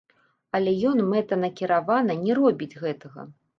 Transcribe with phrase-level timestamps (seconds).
[0.59, 3.31] Але ён мэтанакіравана не робіць гэтага!